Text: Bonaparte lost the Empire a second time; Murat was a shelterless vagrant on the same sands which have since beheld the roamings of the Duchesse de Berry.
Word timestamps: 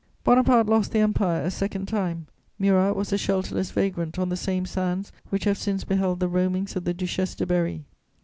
Bonaparte 0.23 0.65
lost 0.65 0.91
the 0.93 0.97
Empire 0.97 1.43
a 1.43 1.51
second 1.51 1.85
time; 1.87 2.25
Murat 2.57 2.95
was 2.95 3.13
a 3.13 3.19
shelterless 3.19 3.69
vagrant 3.71 4.17
on 4.17 4.29
the 4.29 4.35
same 4.35 4.65
sands 4.65 5.11
which 5.29 5.43
have 5.43 5.59
since 5.59 5.83
beheld 5.83 6.19
the 6.19 6.27
roamings 6.27 6.75
of 6.75 6.85
the 6.85 6.93
Duchesse 6.95 7.35
de 7.35 7.45
Berry. 7.45 7.85